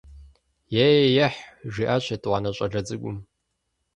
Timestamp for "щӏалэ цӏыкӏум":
2.55-3.17